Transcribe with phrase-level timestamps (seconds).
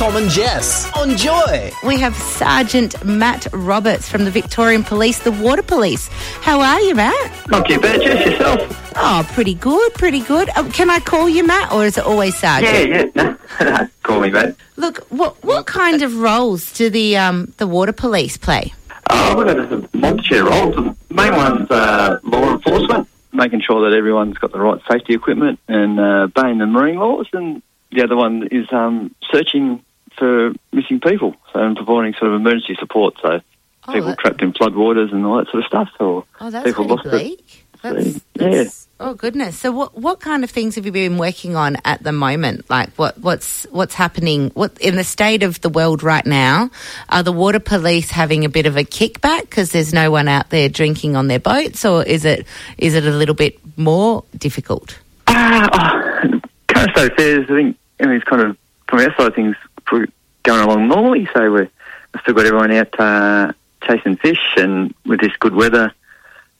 [0.00, 1.70] Tom and Jess on Joy.
[1.86, 6.08] We have Sergeant Matt Roberts from the Victorian Police, the Water Police.
[6.40, 7.30] How are you, Matt?
[7.48, 8.92] Not too bad, Jess, yourself.
[8.96, 10.48] Oh, pretty good, pretty good.
[10.56, 13.14] Uh, can I call you Matt, or is it always Sergeant?
[13.14, 13.36] Yeah, yeah.
[13.60, 14.54] No, Call me, mate.
[14.76, 18.72] Look, what what kind of roles do the um the Water Police play?
[19.10, 20.76] Oh, we've got a multitude of roles.
[20.76, 25.60] The main one's uh, law enforcement, making sure that everyone's got the right safety equipment
[25.68, 27.28] and uh, obeying the marine laws.
[27.34, 27.62] And
[27.92, 29.84] the other one is um, searching
[30.20, 33.14] for missing people, so and providing sort of emergency support.
[33.20, 33.40] So
[33.88, 35.88] Oh, people that- trapped in floodwaters and all that sort of stuff.
[35.98, 37.64] Or Oh, that's people lost bleak.
[37.82, 38.20] That's, Yeah.
[38.34, 39.56] that's- Oh goodness!
[39.58, 42.68] So what what kind of things have you been working on at the moment?
[42.68, 44.50] Like what what's what's happening?
[44.52, 46.68] What in the state of the world right now?
[47.08, 50.50] Are the water police having a bit of a kickback because there's no one out
[50.50, 52.46] there drinking on their boats, or is it
[52.76, 54.98] is it a little bit more difficult?
[55.28, 59.34] Ah, oh, current state affairs, I think, and it's kind of, from our side of
[59.34, 59.56] things,
[59.90, 61.28] going along normally.
[61.34, 61.70] So we're,
[62.12, 63.52] we've still got everyone out uh,
[63.82, 65.92] chasing fish, and with this good weather,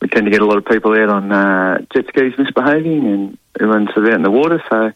[0.00, 3.38] we tend to get a lot of people out on uh, jet skis misbehaving, and
[3.60, 4.62] everyone's sort of out in the water.
[4.68, 4.92] So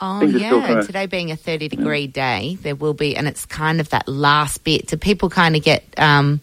[0.00, 3.26] Oh Things are still yeah, today being a thirty degree day, there will be, and
[3.26, 4.88] it's kind of that last bit.
[4.88, 6.40] Do people kind of get um,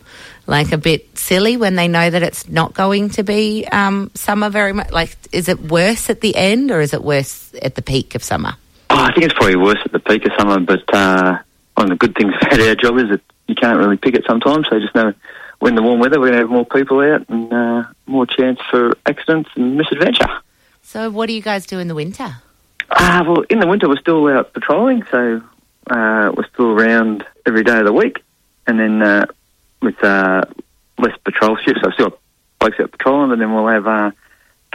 [0.48, 4.50] like a bit silly when they know that it's not going to be um, summer
[4.50, 4.92] very much?
[4.92, 8.24] Like, is it worse at the end or is it worse at the peak of
[8.24, 8.56] summer?
[8.94, 11.40] Oh, I think it's probably worse at the peak of summer, but uh,
[11.76, 14.24] one of the good things about our job is that you can't really pick it
[14.28, 14.68] sometimes.
[14.70, 15.14] So just know
[15.60, 18.60] when the warm weather, we're going to have more people out and uh, more chance
[18.70, 20.28] for accidents and misadventure.
[20.82, 22.36] So, what do you guys do in the winter?
[22.92, 25.42] Ah, well, in the winter we're still out patrolling, so
[25.90, 28.22] uh, we're still around every day of the week,
[28.68, 29.26] and then uh,
[29.82, 30.44] with uh,
[31.00, 32.20] less patrol shifts, so still
[32.60, 34.12] blokes out patrolling, and then we'll have uh,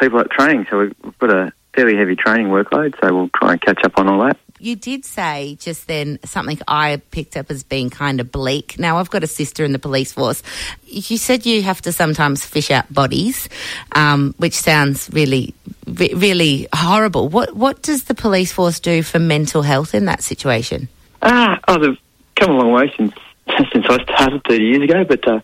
[0.01, 0.67] people at training.
[0.71, 4.09] So we've got a fairly heavy training workload, so we'll try and catch up on
[4.09, 4.37] all that.
[4.61, 8.77] You did say just then something I picked up as being kind of bleak.
[8.79, 10.43] Now, I've got a sister in the police force.
[10.85, 13.49] You said you have to sometimes fish out bodies,
[13.93, 15.55] um, which sounds really,
[15.87, 17.29] really horrible.
[17.29, 20.89] What What does the police force do for mental health in that situation?
[21.23, 21.99] Ah, oh, they've
[22.35, 23.15] come a long way since
[23.73, 25.41] since I started 30 years ago, but uh,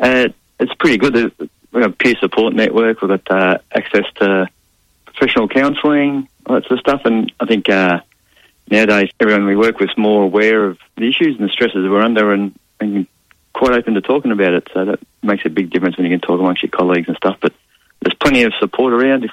[0.00, 1.14] uh, it's pretty good.
[1.14, 3.02] We've got a peer support network.
[3.02, 4.48] We've got uh, access to
[5.14, 7.02] professional counselling, all that sort of stuff.
[7.04, 8.00] And I think uh,
[8.70, 12.00] nowadays everyone we work with is more aware of the issues and the stresses we're
[12.00, 13.06] under and, and
[13.52, 14.68] quite open to talking about it.
[14.72, 17.38] So that makes a big difference when you can talk amongst your colleagues and stuff.
[17.40, 17.52] But
[18.00, 19.30] there's plenty of support around if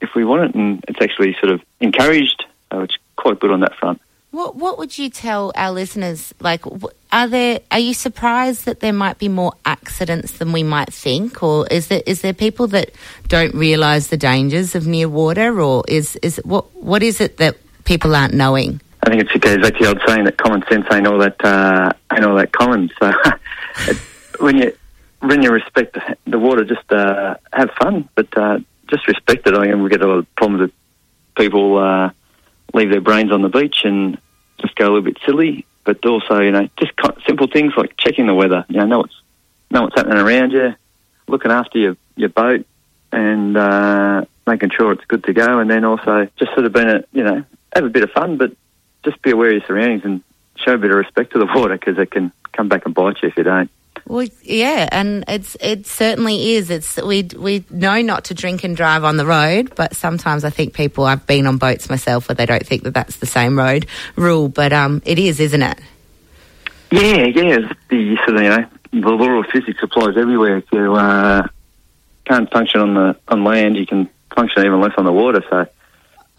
[0.00, 2.44] if we want it, and it's actually sort of encouraged.
[2.72, 4.00] So it's quite good on that front.
[4.40, 6.32] What What would you tell our listeners?
[6.40, 6.62] Like,
[7.12, 7.60] are there?
[7.70, 11.88] Are you surprised that there might be more accidents than we might think, or is
[11.88, 12.90] there is there people that
[13.28, 17.58] don't realise the dangers of near water, or is is what what is it that
[17.84, 18.80] people aren't knowing?
[19.02, 21.44] I think it's goes back to the old saying that common sense ain't all that
[21.44, 22.90] uh, ain't all that common.
[22.98, 23.12] So
[24.40, 24.74] when you
[25.18, 29.52] when you respect the, the water, just uh, have fun, but uh, just respect it.
[29.52, 30.72] I mean, we get a lot of problems with
[31.36, 32.10] people uh,
[32.72, 34.18] leave their brains on the beach and
[34.60, 35.66] just go a little bit silly.
[35.84, 36.92] But also, you know, just
[37.26, 38.64] simple things like checking the weather.
[38.68, 39.20] You know, know what's
[39.70, 40.74] know what's happening around you,
[41.26, 42.66] looking after your your boat,
[43.12, 45.58] and uh, making sure it's good to go.
[45.58, 47.44] And then also just sort of being a you know
[47.74, 48.52] have a bit of fun, but
[49.04, 50.22] just be aware of your surroundings and
[50.56, 53.22] show a bit of respect to the water because it can come back and bite
[53.22, 53.70] you if you don't.
[54.10, 56.68] Well, yeah, and it's it certainly is.
[56.68, 60.50] It's we we know not to drink and drive on the road, but sometimes I
[60.50, 61.04] think people.
[61.04, 64.48] I've been on boats myself where they don't think that that's the same road rule,
[64.48, 65.78] but um, it is, isn't it?
[66.90, 67.72] Yeah, yeah.
[67.88, 70.60] The sort of you know the law of physics applies everywhere.
[70.72, 71.46] You uh,
[72.24, 75.44] can't function on the on land, you can function even less on the water.
[75.48, 75.68] So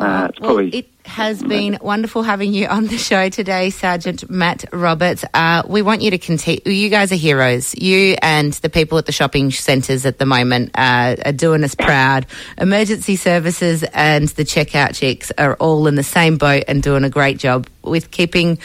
[0.01, 4.29] uh, it's well, probably it has been wonderful having you on the show today, Sergeant
[4.29, 5.25] Matt Roberts.
[5.33, 6.61] Uh, we want you to continue.
[6.65, 7.75] You guys are heroes.
[7.75, 11.75] You and the people at the shopping centres at the moment uh, are doing us
[11.75, 12.25] proud.
[12.57, 17.09] Emergency services and the checkout chicks are all in the same boat and doing a
[17.09, 18.59] great job with keeping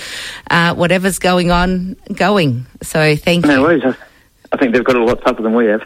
[0.50, 2.66] uh, whatever's going on going.
[2.82, 3.62] So thank you.
[3.62, 3.96] worries.
[4.56, 5.82] I, think they've got a lot tougher than we have.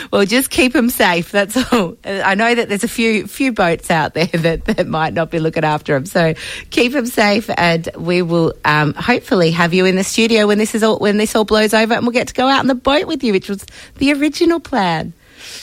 [0.10, 1.30] well, just keep them safe.
[1.30, 1.96] That's all.
[2.04, 5.38] I know that there's a few few boats out there that, that might not be
[5.38, 6.06] looking after them.
[6.06, 6.34] So
[6.70, 10.74] keep them safe, and we will um, hopefully have you in the studio when this
[10.74, 12.74] is all when this all blows over, and we'll get to go out on the
[12.74, 13.64] boat with you, which was
[13.96, 15.12] the original plan.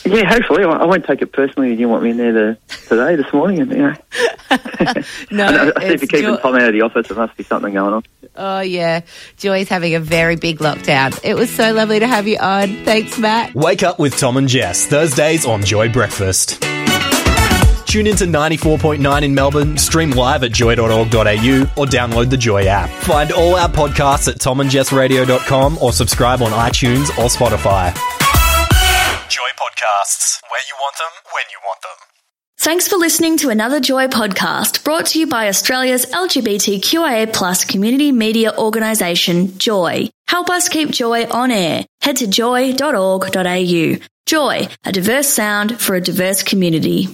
[0.06, 0.64] Yeah, hopefully.
[0.64, 1.74] I I won't take it personally.
[1.74, 2.58] If you want me in there to,
[2.88, 3.96] today, this morning, and you know.
[5.32, 7.08] No, I, know, I see if you're keeping Joy- Tom out of the office.
[7.08, 8.04] There must be something going on.
[8.36, 9.02] Oh, yeah.
[9.38, 11.18] Joy's having a very big lockdown.
[11.24, 12.84] It was so lovely to have you on.
[12.84, 13.54] Thanks, Matt.
[13.56, 16.62] Wake up with Tom and Jess, Thursdays on Joy Breakfast.
[17.86, 22.90] Tune into 94.9 in Melbourne, stream live at joy.org.au or download the Joy app.
[22.90, 27.94] Find all our podcasts at tomandjessradio.com or subscribe on iTunes or Spotify.
[29.30, 29.50] Joy
[29.82, 32.08] Podcasts, where you want them, when you want them.
[32.58, 38.12] Thanks for listening to another Joy podcast brought to you by Australia's LGBTQIA plus community
[38.12, 40.10] media organisation, Joy.
[40.28, 41.86] Help us keep Joy on air.
[42.02, 43.96] Head to joy.org.au.
[44.28, 47.08] Joy, a diverse sound for a diverse community.